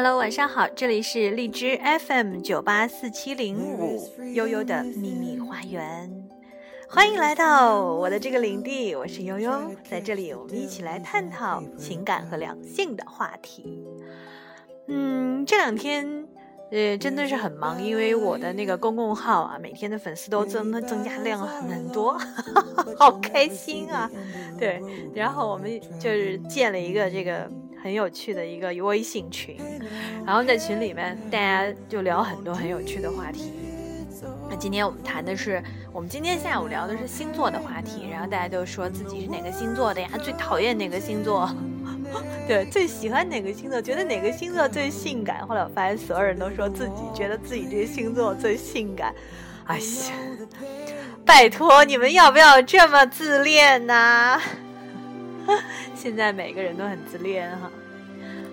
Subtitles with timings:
[0.00, 4.00] Hello，晚上好，这里是荔枝 FM 九八四七零五
[4.32, 6.08] 悠悠的秘密花园，
[6.88, 9.50] 欢迎来到我的这个领地，我是悠悠，
[9.90, 13.84] 在这里我们一起来探讨情感和两性的话题。
[14.86, 16.28] 嗯，这两天
[16.70, 22.16] 呃真的是很忙，因为我的那个公共号啊，每天的粉丝都增增加量很多，
[22.96, 24.08] 好开心啊！
[24.60, 24.80] 对，
[25.12, 25.68] 然后我们
[25.98, 27.50] 就是建了一个这个。
[27.82, 29.56] 很有趣的一个微信群，
[30.26, 33.52] 然后在群里面大家就聊很多很有趣的话题。
[34.50, 40.08] 那今天我们谈的是，我们今天下午聊的是星座的话题，然后大家就说自己是哪个星座的呀？
[40.22, 41.48] 最讨厌哪个星座？
[42.48, 43.80] 对，最喜欢哪个星座？
[43.80, 45.46] 觉得哪个星座最性感？
[45.46, 49.14] 后来我发现所有人都说自己觉得自己这个星座最性感。
[49.66, 49.84] 哎呀，
[51.24, 54.40] 拜托你们要不要这么自恋呢？
[55.94, 57.70] 现在每个人都很自恋哈。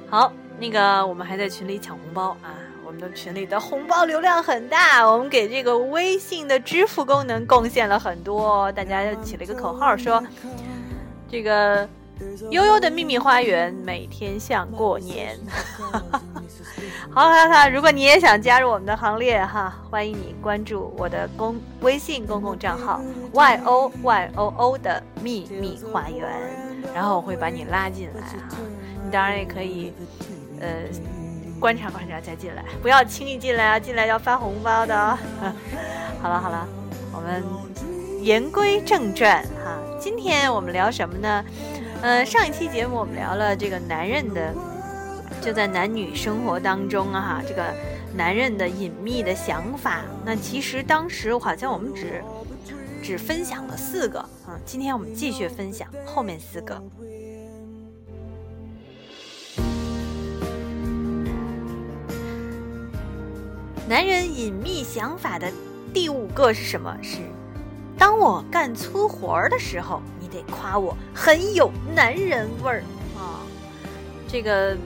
[0.09, 2.55] 好，那个我们还在群里抢红包啊！
[2.85, 8.71] 我们的群里的红包流量很大，我们给这个微信的支付功能贡献了很多。
[8.73, 10.23] 大家又起了一个口号，说
[11.27, 11.89] 这个
[12.51, 15.37] 悠悠的秘密花园每天像过年。
[17.09, 17.69] 好，好，好！
[17.69, 23.01] 如果你也想加入我们的行列哈，欢迎你关注我的公微信公共账号
[23.33, 26.29] y o y o o 的秘密花园，
[26.93, 28.57] 然后我会把你拉进来哈。
[29.03, 29.93] 你当然也可以，
[30.59, 30.67] 呃，
[31.59, 33.79] 观察观察再进来，不要轻易进来啊！
[33.79, 34.95] 进来要发红包的。
[34.95, 35.17] 哦
[36.21, 36.67] 好了好了，
[37.13, 37.43] 我们
[38.23, 41.45] 言归正传哈，今天我们聊什么呢？
[42.01, 44.53] 呃，上一期节目我们聊了这个男人的。
[45.41, 47.63] 就在男女生活当中啊，哈，这个
[48.15, 52.23] 男人的隐秘的想法，那其实当时好像我们只
[53.03, 54.27] 只分享了四个
[54.63, 56.81] 今天我们继续分享后面四个。
[63.87, 65.51] 男人隐秘想法的
[65.93, 66.97] 第五个是什么？
[67.01, 67.17] 是
[67.97, 72.83] 当我干粗活儿的时候，你得夸我很有男人味儿
[73.17, 73.41] 啊，
[74.27, 74.77] 这个。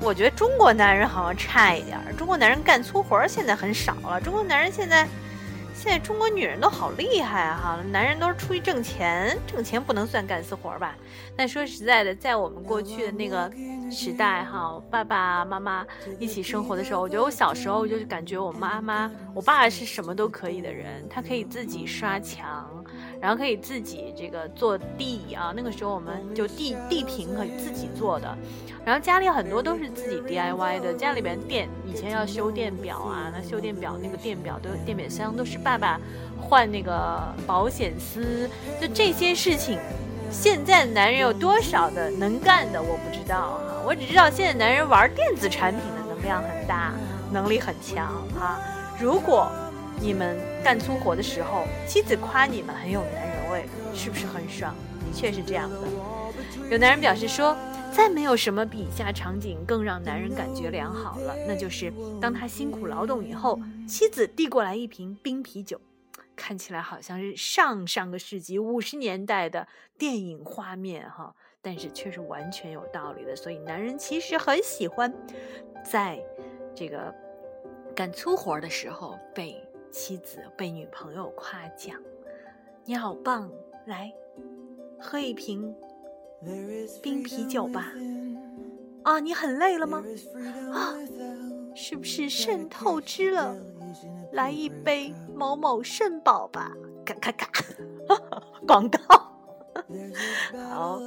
[0.00, 4.20] 我觉得中国男人好像差一点儿，中国男人干粗活儿现在很少了。
[4.20, 5.08] 中国男人现在，
[5.84, 10.96] 现在中国女人都好厉害哈，男人都是出去挣钱，挣钱不能算干私活吧？
[11.36, 13.52] 那说实在的，在我们过去的那个
[13.90, 15.86] 时代哈，爸爸妈妈
[16.18, 22.66] 一起生活的时候，我觉得我小时候就是感觉我妈妈、我爸是什么都可以的人，他可以自己刷墙。
[23.20, 28.36] 然后可以自己这个做地啊，那个时候我们就地地坪可以自己做的，
[28.84, 35.98] 然后家里很多都是自己 DIY 的，家里边电以前要修电表啊，那修电表那个电表都有电表箱都是爸爸
[36.40, 38.48] 换那个保险丝，
[38.80, 39.78] 就这些事情，
[40.30, 46.92] 现在男人有多少的能干的我不知道哈，我只知道现在男人玩电子产品的能量很大，
[47.32, 48.60] 能力很强哈，
[49.00, 49.50] 如果。
[50.00, 54.74] 你们干粗活的时候，妻子夸你们很有男人味，是不是很爽？
[55.00, 55.78] 的确是这样的。
[56.70, 57.56] 有男人表示说，
[57.92, 65.80] 再没有什么比以下场景更让男人感觉良好了，那就是当他辛苦劳动以后，妻子递过来一瓶冰啤酒，
[66.36, 69.66] 看起来好像是上上个世纪五十年代的
[69.96, 73.34] 电影画面哈，但是却是完全有道理的。
[73.36, 75.12] 所以男人其实很喜欢，
[75.84, 76.18] 在
[76.74, 77.14] 这个
[77.94, 79.56] 干粗活的时候被。
[79.94, 81.94] 妻子被女朋友夸奖
[82.84, 83.48] ：“你好棒！
[83.86, 84.12] 来，
[84.98, 85.72] 喝一瓶
[87.00, 87.92] 冰啤酒吧。
[89.04, 90.04] 啊，你很累了吗？
[90.72, 90.98] 啊，
[91.76, 93.56] 是不是肾透支了？
[94.32, 96.72] 来一杯某某肾宝吧。
[97.06, 97.64] 咔咔咔，
[98.66, 98.98] 广告。
[100.70, 100.98] 好，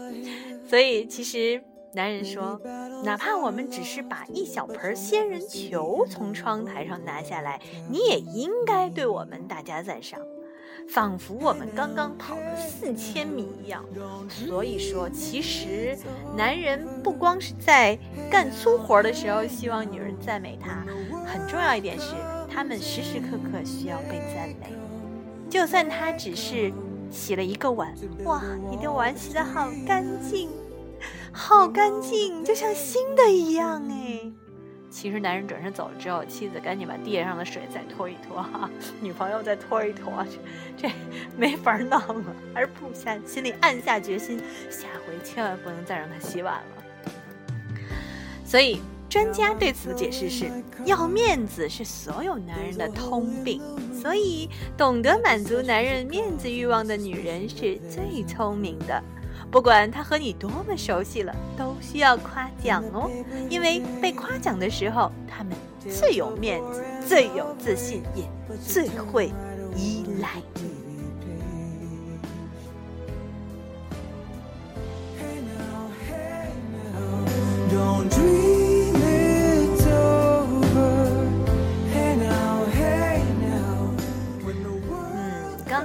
[0.65, 1.61] 所以其实。”
[1.97, 2.61] 男人说
[3.03, 7.59] ：“哪怕我们只是把一小盆仙人球从窗台上拿下来，
[7.89, 10.19] 你也应该对我们大加赞赏，
[10.87, 13.83] 仿佛我们刚刚跑了四千米一样。
[14.29, 15.97] 所以说，其实
[16.37, 17.97] 男人不光是在
[18.29, 20.85] 干粗活的时候希望女人赞美他，
[21.25, 22.13] 很重要一点是，
[22.47, 24.71] 他们时时刻刻需要被赞美。
[25.49, 26.71] 就算他只是
[27.09, 27.91] 洗了一个碗，
[28.23, 30.47] 哇，你的碗洗得好干净。”
[31.37, 34.33] 好干净，就像新的一样哎。
[34.89, 38.67] 其实男人转身走了之后，妻子赶紧把地上的水再拖一拖哈，
[38.99, 40.25] 女朋友再拖一拖，
[40.75, 40.95] 这 这
[41.37, 44.39] 没法弄了，还是不下心里暗下决心，
[44.71, 47.83] 下回千万不能再让他洗碗了。
[48.43, 50.51] 所以专家对此的解释是：
[50.85, 53.61] 要面子是所有男人的通病，
[53.93, 59.03] 所以懂得满足男人面子欲望的女人是最聪明的。
[59.49, 63.09] 不管他和你多么熟悉了，都需要夸奖哦，
[63.49, 65.53] 因为被夸奖的时候，他们
[65.89, 68.23] 最有面子、最有自信，也
[68.57, 69.31] 最会
[69.75, 70.67] 依赖你。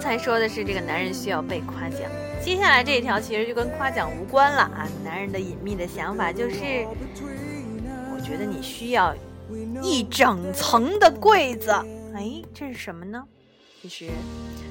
[0.00, 2.00] 才说的是这个男人需要被夸奖，
[2.44, 4.89] 接下来这一条其实就跟夸奖无关了啊！
[5.05, 6.87] 男人的隐秘的想法就是，
[8.12, 9.15] 我觉得你需要
[9.81, 11.71] 一整层的柜子。
[12.15, 13.25] 哎，这是什么呢？
[13.81, 14.11] 其实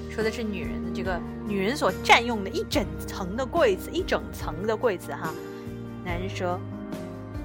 [0.10, 5.34] 说的是女人的这个女人所占用的一整层的柜子，一整层的柜子哈。
[6.04, 6.60] 男人说。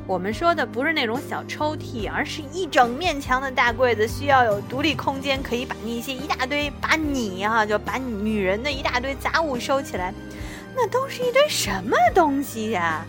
[0.06, 10.14] 我们说的不是那种小抽屉，而是一整面墙的大柜子，需要有独立空间，可以把那些一大堆，把你哈，就把女人的一大堆杂物收起来。
[10.76, 13.04] 那都是一堆什么东西呀？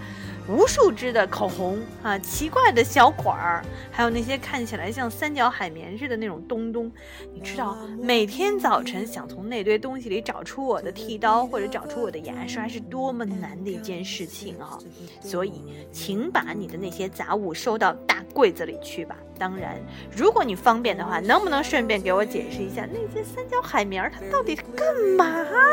[0.50, 6.90] 无数支的口红啊，奇怪的小管儿，还有那些看起来像三角海绵似的那种东东。
[7.34, 14.78] 你知道，每天早晨想从那堆东西里找出我的剃刀或者找出我的牙刷是多么难的一件事情啊！
[15.20, 15.62] 所以，
[15.92, 19.18] 请把你的那些杂物收到大柜子里去吧。
[19.38, 19.78] 当然，
[20.16, 25.26] 如果你方便的话，能不能顺便给我解释一下那些三角海绵它到底干嘛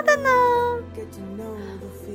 [0.02, 0.30] 的呢？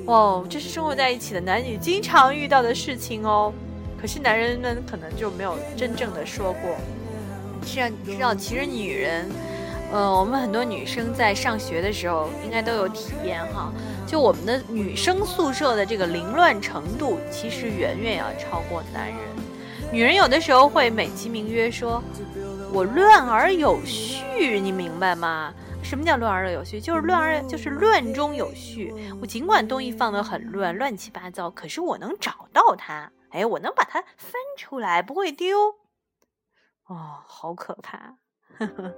[0.09, 3.53] 哦，这是生活在一起的男女经常遇到的事情哦。
[4.01, 6.75] 可是男人们可能就没有真正的说过。
[7.63, 9.29] 是啊，你知道，其实女人，
[9.91, 13.71] 呃，我们很多女生在上学的时候应该都有体验哈。
[14.07, 19.17] 就我们的女生宿舍的这个凌乱程度，其实远远要超过男人。
[19.91, 22.01] 女人有的时候会美其名曰说
[22.73, 25.53] ：“我乱而有序”，你明白吗？
[25.89, 26.79] 什么叫乱而有序？
[26.79, 28.93] 就是乱而就是乱中有序。
[29.19, 33.11] 我尽管东西放得很乱，乱七八糟，可是我能找到它。
[33.31, 35.69] 哎，我能把它翻出来，不会丢。
[36.85, 38.17] 哦，好可怕！
[38.59, 38.95] 呵 呵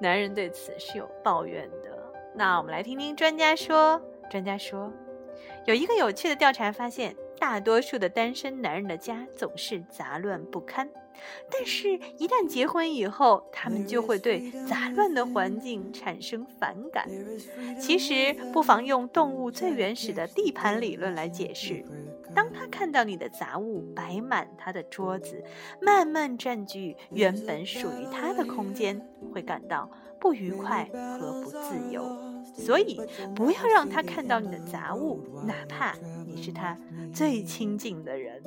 [0.00, 2.14] 男人对此是有抱怨的。
[2.34, 4.00] 那我们来听听专家说。
[4.30, 4.90] 专家说，
[5.66, 10.88] 有一个有趣的调查发现，大多数的单身男人的家总是杂乱不堪。
[11.50, 17.08] 但是，一旦结婚以后，他们就会对杂乱的环境产生反感。
[17.80, 21.84] 其实，不妨用动物最原始的地盘理论来解释：
[22.34, 25.42] 当他看到你的杂物摆满他的桌子，
[25.80, 29.00] 慢慢占据原本属于他的空间，
[29.32, 29.90] 会感到
[30.20, 30.88] 不愉快
[31.18, 32.04] 和不自由。
[32.56, 33.00] 所以，
[33.34, 35.94] 不要让他看到你的杂物，哪怕
[36.26, 36.78] 你是他
[37.12, 38.42] 最亲近的人。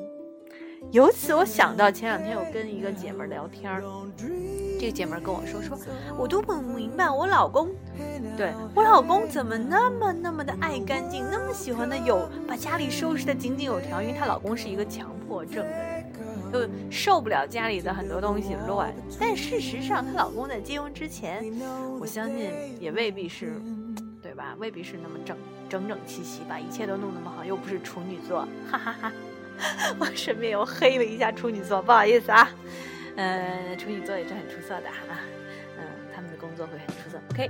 [0.91, 3.83] 由此我想到前两天我跟一个姐妹聊天儿，
[4.79, 5.77] 这个姐妹跟我说说，
[6.17, 7.69] 我都不明白我老公，
[8.37, 16.05] 对我老公怎么那么那么的爱干净，那么喜欢的有把家里收拾的井井有条，因为她老公是一个强迫症的人，
[16.53, 18.93] 就受不了家里的很多东西乱。
[19.19, 21.43] 但事实上，她老公在结婚之前，
[21.99, 22.49] 我相信
[22.79, 23.61] 也未必是，
[24.21, 24.55] 对吧？
[24.57, 25.37] 未必是那么整
[25.67, 29.11] 整整齐齐，把一切都弄那么好，又不是处女座，哈哈哈。
[29.99, 32.49] 我顺便又黑了一下处女座，不好意思啊。
[33.15, 35.17] 呃，处女座也是很出色的哈，
[35.77, 35.83] 嗯，
[36.13, 37.19] 他们的工作会很出色。
[37.31, 37.49] OK，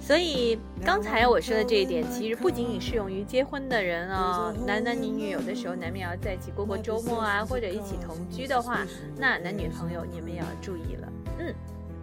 [0.00, 8.86] 所以刚才我说的这一点，其实不仅仅适用于结婚的人哦，男男女女有的时候难免要在一起过过周末啊，或者一起同居的话，
[9.18, 11.12] 那男女朋友你们也要注意了。
[11.38, 11.54] 嗯，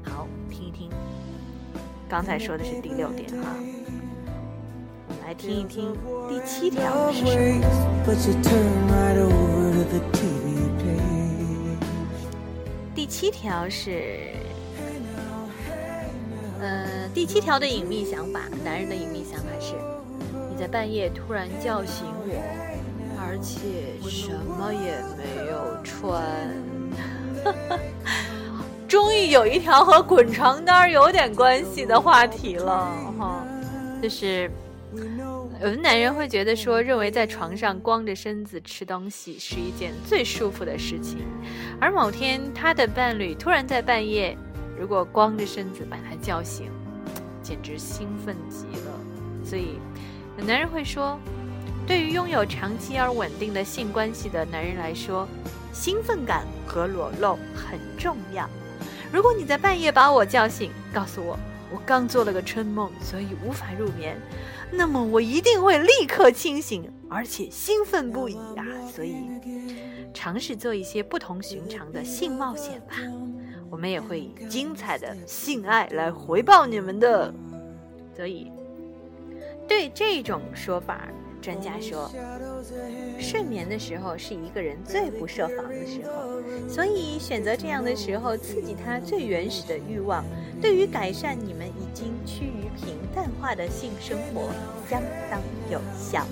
[0.03, 0.91] 好，听一听，
[2.07, 3.55] 刚才说的是第六点哈。
[5.33, 5.91] 来听一听
[6.29, 7.65] 第七条是什么？
[12.93, 14.29] 第七条是，
[16.61, 19.73] 呃，第七条的隐秘想法，男人的隐秘想法是：
[20.51, 22.35] 你在半夜突然叫醒我，
[23.19, 26.21] 而且什么也没有穿。
[28.87, 32.87] 终于有一条和滚床单有点关系的话题了，
[33.17, 33.43] 哈，
[33.99, 34.47] 就是。
[35.61, 41.19] 有的男人会觉得说，认为在床上光着身子吃东西是一件最舒服的事情，
[41.79, 44.37] 而某天他的伴侣突然在半夜，
[44.79, 46.69] 如果光着身子把他叫醒，
[47.41, 48.99] 简直兴奋极了。
[49.43, 49.79] 所以，
[50.37, 51.17] 有男人会说，
[51.87, 55.27] 对于拥有长期而稳定的性关系的男人来说，
[55.71, 58.47] 兴奋感和裸露很重要。
[59.11, 61.37] 如果你在半夜把我叫醒，告诉我
[61.71, 64.15] 我刚做了个春梦，所以无法入眠。
[64.75, 68.65] 那么我一定会立刻清醒，而且兴奋不已啊！
[68.93, 69.15] 所以，
[70.13, 72.95] 尝试做一些不同寻常的性冒险吧。
[73.69, 77.33] 我们也会以精彩的性爱来回报你们的。
[78.15, 78.51] 所以，
[79.67, 81.07] 对这种说法，
[81.43, 82.09] 专家说，
[83.19, 90.23] 睡眠的时候是一个人最不设防的时候，所以选择这样的时候刺激他最原始的欲望，
[90.61, 94.49] 对于改善你们已经趋于平淡化的性生活
[94.89, 96.25] 相当有效。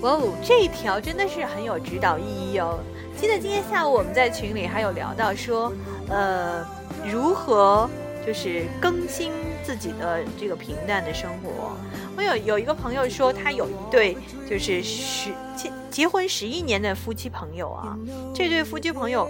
[0.00, 2.80] 哇哦，这一条真的是很有指导意义哦！
[3.20, 5.70] 记得今天下午我们在群里还有聊到说，
[6.08, 6.66] 呃，
[7.04, 7.88] 如何
[8.26, 11.76] 就是更新自己的这个平淡的生活。
[12.16, 14.16] 我有有一个朋友说，他有一对
[14.48, 17.96] 就是十结结婚十一年的夫妻朋友啊，
[18.34, 19.28] 这对夫妻朋友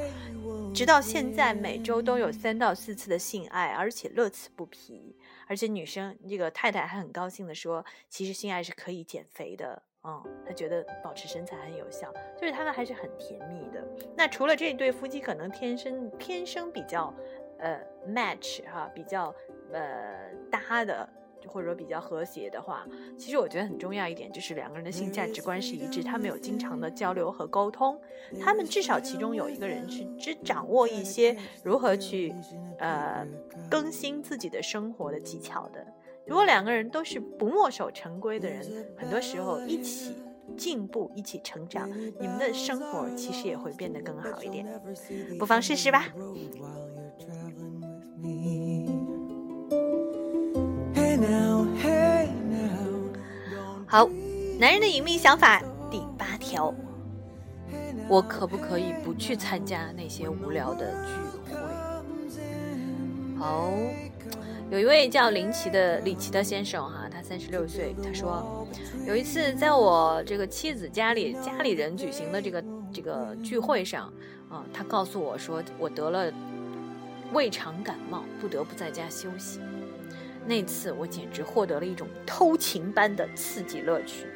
[0.72, 5.16] 直到现在每周都有三到四次的性爱，而且乐此不疲。
[5.48, 13.84] 而且女生这个太太还很高兴的说，其实性爱是可以减肥的，嗯，她觉得保持身材很有效，就是他们还是很甜蜜的。
[14.16, 17.12] 那除了这对夫妻可能天生天生比较
[17.58, 19.34] 呃 match 哈，比较
[19.72, 21.08] 呃搭的。
[21.46, 28.00] 或者说比较和谐的话，其实我觉得很重要一点就是两个人的性价值观是一致，他们有经常的交流和沟通，
[28.40, 32.34] 他们至少其中有一个人是只掌握一些如何去
[32.78, 33.26] 呃
[33.70, 35.86] 更新自己的生活的技巧的。
[36.26, 38.64] 如果两个人都是不墨守成规的人，
[38.96, 40.16] 很多时候一起
[40.56, 41.88] 进步、一起成长，
[42.18, 44.66] 你们的生活其实也会变得更好一点。
[45.38, 46.08] 不妨试试吧。
[53.96, 54.06] 好，
[54.60, 56.74] 男人的隐秘想法第八条，
[58.10, 61.12] 我可不可以不去参加那些无聊的聚
[61.50, 61.56] 会？
[63.38, 63.72] 好，
[64.68, 68.68] 有一位叫林奇的李奇的先生哈，他三十六岁，他说
[69.06, 72.62] 有一次在我这个妻子家里家里人举行的这个
[72.92, 74.12] 这个聚会上
[74.50, 76.30] 啊，他告诉我说我得了
[77.32, 79.58] 胃肠感冒，不得不在家休息。
[80.46, 84.26] 那次我简直获得了一种偷情般的刺激乐趣，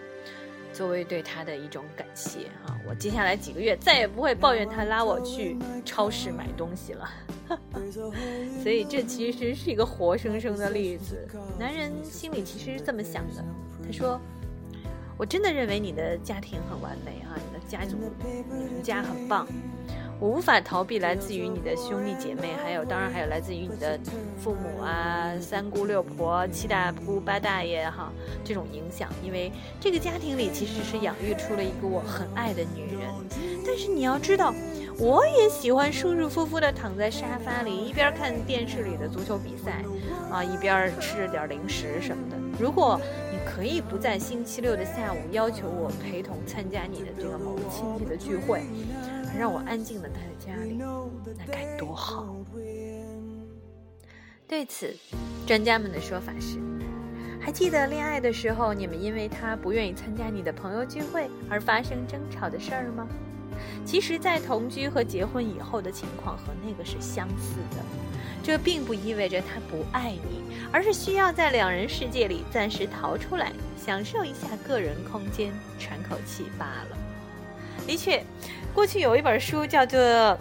[0.72, 7.08] 作为对他的一种感谢哈，我接下来几个月再也不会抱怨他拉我去超市买东西了。
[8.62, 13.44] 所以这其实是一个活生生的例子，男人心里其实是这么想的。
[13.84, 14.20] 他说
[15.18, 19.46] ：“我真的认为你的家庭很完美啊，你的家族，你们家很棒。”
[20.20, 23.98] 我无法逃避来自于你的兄弟姐妹，还有当然还有来自于你的
[24.38, 28.12] 父母啊，三姑六婆、七大姑八大爷哈
[28.44, 29.50] 这种影响，因为
[29.80, 33.08] 这个家庭里其实是养育出了一个我很爱的女人。
[33.66, 34.52] 但是你要知道，
[34.98, 39.82] 我也喜欢舒舒服服的躺在沙发里，一边看电视里的足球比赛，
[40.30, 42.36] 啊，一边吃着点零食什么的。
[42.58, 43.00] 如果
[43.32, 48.64] 你可以不在星期六的下午要求我陪同参加你的这个某个亲戚的聚会。
[49.38, 52.36] 让我安静的待在家里，那该多好！
[54.46, 54.94] 对此，
[55.46, 56.58] 专家们的说法是：
[57.40, 63.06] 还记得恋爱的时候，你们因为他不愿意参加你的朋友聚会而发生争吵的事儿吗？
[63.84, 67.84] 其实，在同居和结婚以后的情况和那个是相似的。
[68.42, 76.98] 这并不意味着他不爱你，而是需要在两人世界里暂时逃出来，享受一下个人空间，喘口气罢了。
[77.86, 78.24] 的确。
[78.74, 79.98] 过去有一本书叫做《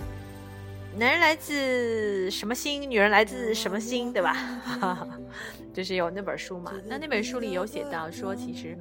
[0.97, 4.35] 男人来自什么星，女人来自什么星》，对吧？
[5.73, 6.73] 就是有那本书嘛。
[6.87, 8.77] 那那本书里有写到说，其实，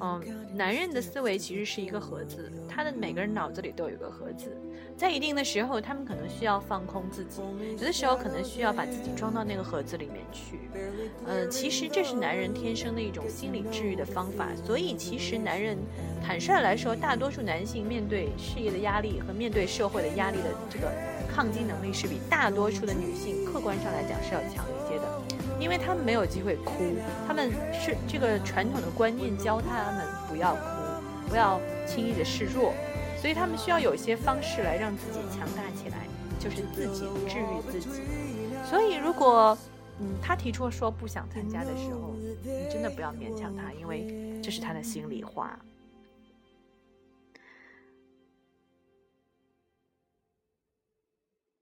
[0.00, 0.22] 嗯，
[0.54, 4.56] 男人的思维其实是一个盒子，他的每个人脑子里都有一个盒子。
[4.96, 7.42] 在一定的时候，他们可能需要放空自己；
[7.78, 10.60] 有的时候，可能需要把自己装到那个盒子里面去。
[11.26, 14.48] 呃，其实这是男人天生的一种心理治愈的方法。
[14.64, 15.76] 所以，其实男人，
[16.24, 20.90] 坦率来说，大多数男性面对事业的压力和面对社会的压力的这个
[21.34, 25.22] 抗击能力，是比大多数的女性客观上来讲是要强一些的，
[25.58, 26.72] 因为他们没有机会哭，
[27.26, 30.60] 他们是这个传统的观念教他们不要哭，
[31.28, 32.72] 不要轻易的示弱。
[33.24, 36.06] 所以他们需要有一些方式来让自己强大起来，
[36.38, 38.02] 就是自己治愈自己。
[38.68, 39.56] 所以如果
[39.98, 42.12] 嗯他提出说不想参加的时候，
[42.42, 45.58] 你真的不要勉强他，因为这是他的心里话。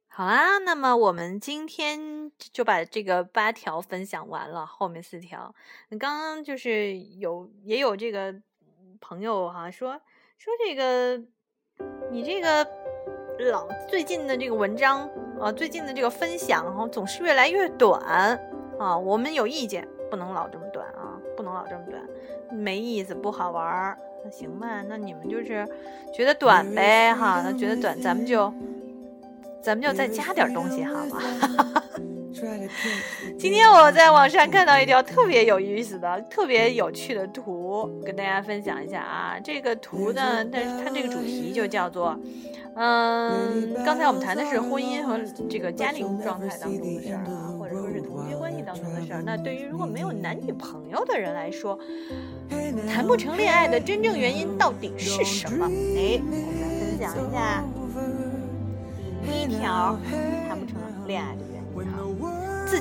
[0.09, 5.55] 好啊，那么我们今天就把这个八条分享完了，后面四条，
[5.91, 8.35] 刚刚就是有也有这个
[9.01, 10.03] 朋友哈说
[10.37, 11.25] 说这个。
[12.13, 12.67] 你这个
[13.51, 15.09] 老最近的这个文章
[15.41, 18.39] 啊，最近的这个分享哈，总是越来越短
[18.79, 18.97] 啊。
[18.99, 22.03] 我们有意见，不能老这么短啊，不能老这么短，
[22.51, 23.99] 没意思，不好玩儿。
[24.23, 25.67] 那行吧，那你们就是
[26.13, 28.53] 觉得短呗哈，那觉得短，咱们就
[29.63, 31.19] 咱们就再加点东西好吗？
[33.39, 39.37] 今天我在网上看到一条特别有意思的、特别有趣的图，跟大家分享一下啊。
[39.43, 42.19] 这个图呢，但是它这个主题就叫做，
[42.75, 45.19] 嗯，刚才我们谈的是婚姻和
[45.49, 49.23] 这个家庭状态当中的事儿啊，或者说是同居关系当中的事儿。
[49.25, 51.79] 那对于如果没有男女朋友的人来说，
[52.89, 55.67] 谈不成恋爱的真正原因到底是什么？
[55.67, 57.65] 哎，我们来分享一下
[59.25, 59.97] 第一条
[60.49, 61.43] 谈不成恋爱的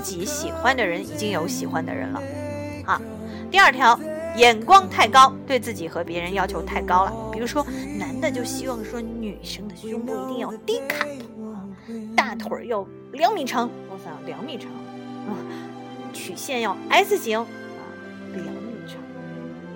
[0.01, 2.19] 自己喜欢的人已经有喜欢的人了。
[2.83, 2.99] 好，
[3.51, 3.99] 第二条，
[4.35, 7.13] 眼光太高，对自己和别人要求太高了。
[7.31, 7.63] 比如说，
[7.99, 11.69] 男的就希望说女生的胸部一定要低卡头啊，
[12.17, 14.71] 大腿儿要两米长，我想两米长
[15.27, 15.37] 啊，
[16.11, 17.45] 曲线要 S 型啊，
[18.33, 18.97] 两米长。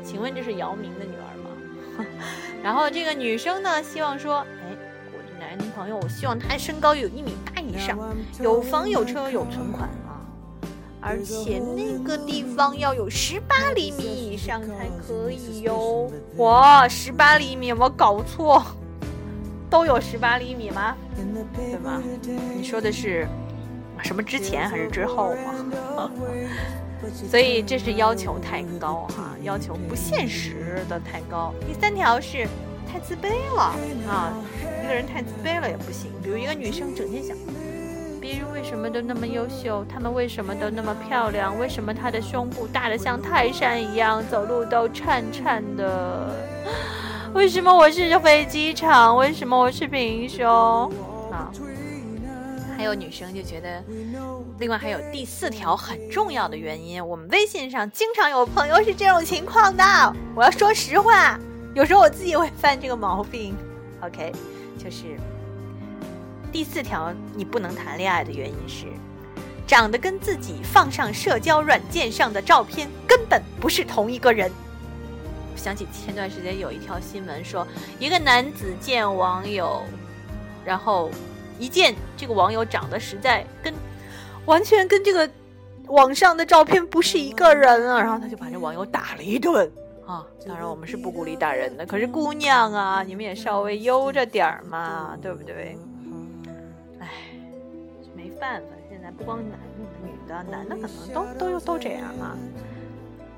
[0.04, 2.06] 请问这是姚明的女儿吗？
[2.64, 4.76] 然后这个女生呢，希望说，哎，
[5.14, 7.96] 我的男朋友，我希望他身高有一米八以上，
[8.42, 9.88] 有房有车有存款，
[11.08, 16.12] 而且那个地方要有十八厘米以上才可以哟。
[16.38, 18.64] 哇，十八厘米，有没有搞错？
[19.70, 20.98] 都有十八厘米吗？
[21.56, 22.02] 对吗？
[22.56, 23.28] 你说的是
[24.04, 25.36] 什么之前还是之后
[25.96, 26.10] 吗？
[27.30, 31.54] 所以这是要求太高哈，要求不现实的太高。
[31.68, 32.48] 第三条是
[32.92, 33.76] 太自卑了
[34.10, 34.34] 啊，
[34.84, 36.12] 一个人太自卑了也不行。
[36.24, 37.38] 比如一个女生整天想，
[38.26, 46.34] 别人为什么都那么优秀，他们为什么都那么漂亮，为什么她的胸部大的像泰山一样，走路都颤颤的？
[47.36, 49.16] 为什么我是飞机场？
[49.16, 50.92] 为什么我是平胸？
[51.32, 51.52] 啊，
[52.76, 53.84] 还有女生就觉得。
[54.58, 59.84] 另外还有第四条很重要的原因，我们微信上经常有朋友是这种情况的。
[60.36, 61.40] 我要说实话，
[61.76, 63.56] 有时候我自己会犯这个毛病。
[64.02, 64.32] OK，
[64.80, 65.04] 就是
[66.56, 68.86] 第四条你不能谈恋爱的原因是，
[69.68, 74.50] 长得跟自己放上社交软件上的照片根本不是同一个人。
[75.58, 77.68] 想起前段时间有一条新闻说，
[78.00, 79.84] 一个男子见网友，
[80.64, 81.12] 然后
[81.60, 83.74] 一见这个网友长得实在跟。
[84.46, 85.30] 完全跟这个
[85.88, 88.00] 网上的照片不是一个人啊！
[88.00, 89.70] 然后他就把这网友打了一顿
[90.08, 90.26] 啊！
[90.48, 95.78] 当然我们是不鼓励打人的，可是姑娘啊，你们也稍微悠着点儿嘛，对不对？
[98.40, 99.60] 办法，现在不光男、
[100.04, 102.38] 女的，男的可能都都都这样啊。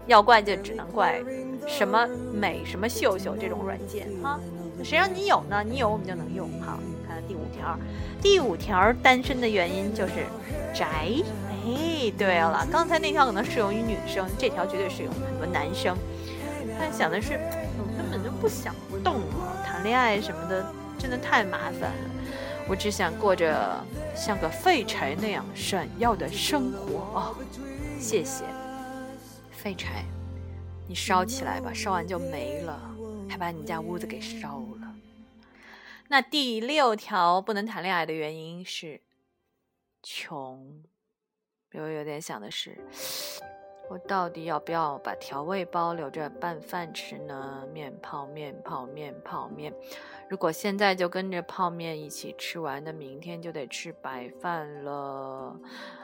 [0.07, 1.21] 要怪就只能怪
[1.67, 4.39] 什么美什么秀秀这种软件啊！
[4.83, 5.63] 谁让你有呢？
[5.63, 6.49] 你有我们就能用。
[6.61, 7.77] 好，看第五条，
[8.21, 10.25] 第五条单身的原因就是。
[10.73, 10.85] 宅，
[11.65, 15.97] 哎，对了，刚才那条可能适用于女生，这条绝对适用于很多男生。
[16.79, 17.33] 但想的是，
[17.79, 20.63] 我根本就不想动啊，谈恋爱什么的
[20.99, 22.11] 真的太麻烦了。
[22.69, 23.83] 我只想过着
[24.15, 27.35] 像个废柴那样闪耀的生活哦。
[27.99, 28.43] 谢谢，
[29.51, 30.03] 废柴，
[30.87, 32.79] 你烧起来吧，烧完就没了，
[33.29, 34.95] 还把你家屋子给烧了。
[36.09, 39.01] 那第六条不能谈恋爱的原因是。
[40.03, 40.83] 穷，
[41.73, 42.77] 我有点想的是，
[43.89, 47.67] 我到底要不要把调味包留着拌饭吃呢？
[47.73, 49.73] 面泡面泡面泡面，
[50.29, 55.55] 如果现在就跟着泡面一起吃完，那明天就得吃白饭了。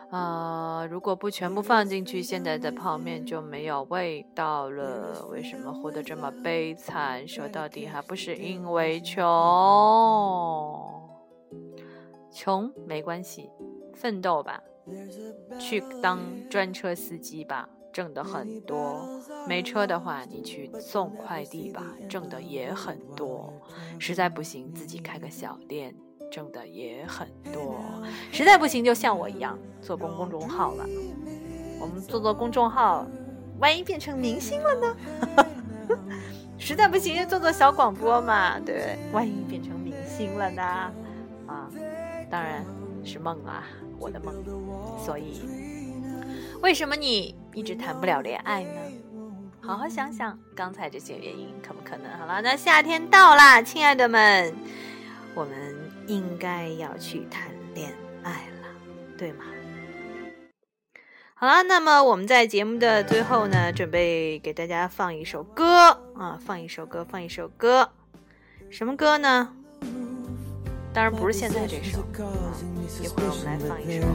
[0.10, 5.26] 啊，如果不全部放进去，现在的泡面就没有味道了。
[5.32, 7.28] 为什么活得这么悲惨？
[7.28, 9.22] 说到底还不是因为穷，
[12.32, 13.50] 穷没关系。
[13.96, 14.62] 奋斗吧，
[15.60, 19.08] 去当专车司机吧，挣的很多。
[19.48, 23.54] 没车的话，你去送快递吧，挣的也很多。
[24.00, 25.96] 实在不行，自己开个小店，
[26.32, 27.76] 挣的也很多。
[28.32, 30.86] 实在不行，就像我一样，做公公众号了。
[31.80, 33.06] 我们做做公众号，
[33.60, 34.98] 万一变成明星了呢？
[36.58, 38.98] 实在不行，就做做小广播嘛，对不对？
[39.12, 40.64] 万一变成明星了呢？
[41.46, 41.70] 啊，
[42.32, 42.66] 当然
[43.04, 43.64] 是梦啊。
[44.00, 44.34] 我的梦，
[45.06, 45.42] 所以
[46.62, 48.82] 为什么你一直谈不了恋爱呢？
[49.62, 52.18] 好好想想刚才这些原因，可不可能？
[52.18, 54.54] 好了，那夏天到啦，亲爱的们，
[55.34, 55.76] 我们
[56.08, 58.68] 应该要去谈恋爱了，
[59.18, 59.46] 对吗？
[61.36, 67.90] 好了，那么我们在节目的最后呢，准备给大家放一首歌啊，放一首歌，放一首歌，
[68.70, 69.54] 什么歌呢？
[70.94, 72.52] 当然不是现在这首啊，
[73.02, 74.08] 一会儿我们来放一首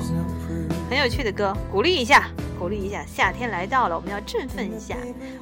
[0.88, 3.04] 很有趣的歌，鼓励一下，鼓励一下。
[3.04, 4.96] 夏天来到了，我们要振奋一下，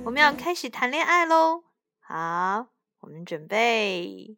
[0.05, 1.63] 我们要开始谈恋爱喽。
[2.01, 2.67] 好，
[2.99, 4.37] 我们准备。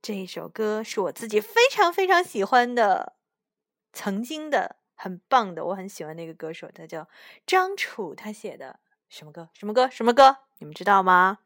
[0.00, 3.12] 这首歌是我自己非常非常喜欢的，
[3.92, 7.06] 曾经的很棒的，我很喜欢那个歌手，他叫
[7.46, 9.50] 张楚，他写的什么歌？
[9.52, 9.90] 什么歌？
[9.90, 10.38] 什么歌？
[10.60, 11.40] 你们知道吗？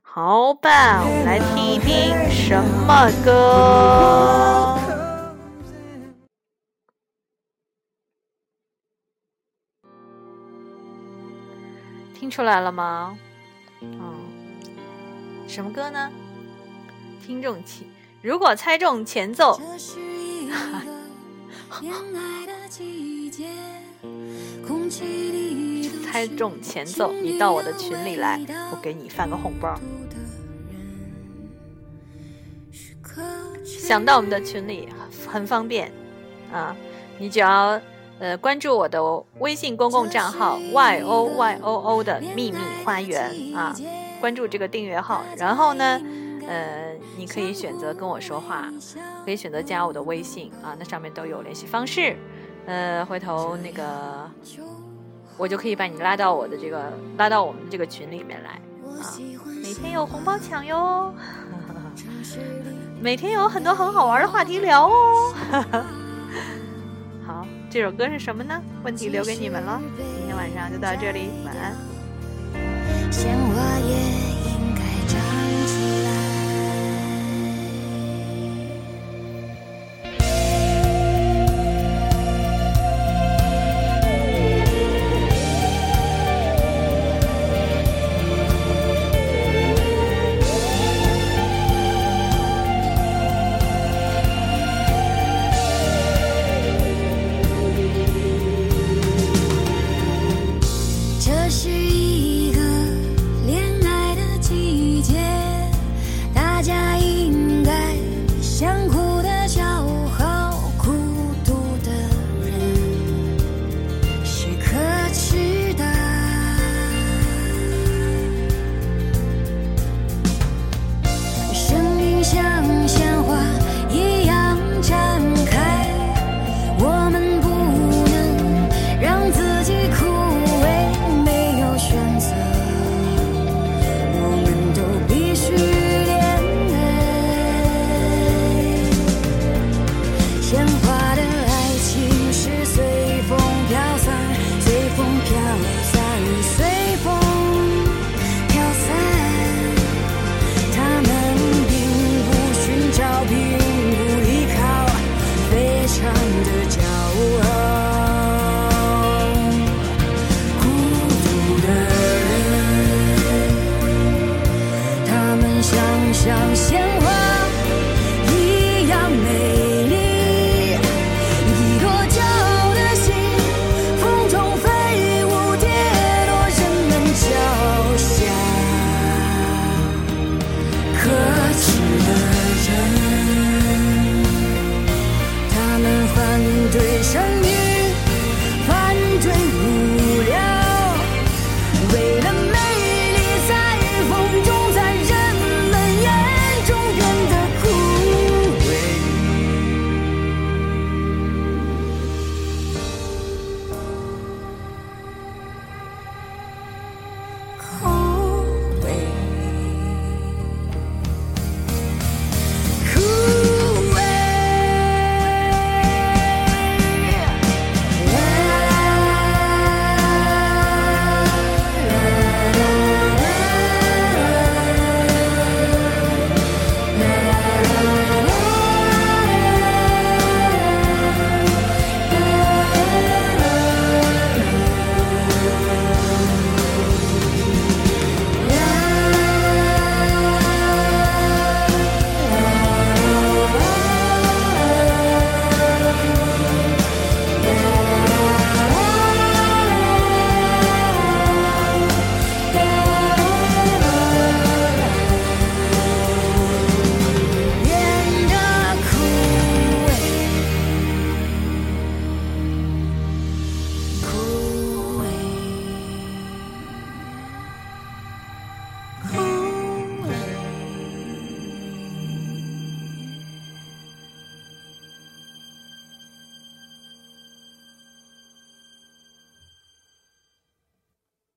[0.00, 4.57] 好吧，我们来听一听什么歌。
[12.28, 13.16] 听出来了吗？
[13.80, 14.14] 嗯，
[15.46, 16.10] 什么歌呢？
[17.26, 17.86] 听众请，
[18.20, 19.58] 如果猜中前奏，
[26.04, 28.38] 猜中前奏，你到我的群里来，
[28.72, 29.80] 我给你发个红包。
[33.64, 34.86] 想到我们的群里
[35.26, 35.90] 很方便
[36.52, 36.76] 啊，
[37.18, 37.80] 你只要。
[38.20, 39.00] 呃，关注我的
[39.38, 43.72] 微信公共账号 y o y o o 的秘密花园啊，
[44.20, 46.00] 关注这个订阅号，然后呢，
[46.48, 48.68] 呃，你可以选择跟我说话，
[49.24, 52.16] 可以选择加我的微信啊，那上面都有联系方式，
[52.66, 54.28] 呃，回头那个
[55.36, 58.60] 我就可以把你拉到我的这个拉到我们这个群里面来
[59.00, 59.14] 啊，
[59.62, 61.14] 每天有红包抢哟，
[63.00, 65.32] 每天有很多很好玩的话题聊哦。
[67.70, 68.62] 这首歌是什么呢？
[68.82, 69.80] 问题留给你们了。
[69.96, 71.76] 今天晚上就到这里，晚安。